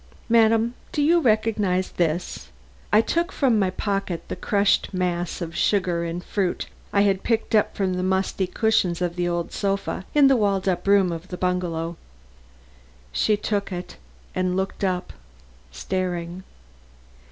[0.29, 2.49] "Madam, do you recognize this?"
[2.91, 7.21] I took from my pocket the crushed mass of colored sugar and fruit I had
[7.21, 11.11] picked up from the musty cushions of the old sofa in the walled up room
[11.11, 11.97] of the bungalow.
[13.11, 13.97] She took it
[14.33, 15.13] and looked up,
[15.71, 16.45] staring.